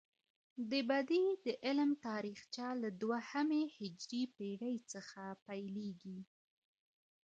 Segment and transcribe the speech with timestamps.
[0.69, 6.19] د بدیع د علم تاریخچه له دوهمې هجري پیړۍ څخه پيلیږي.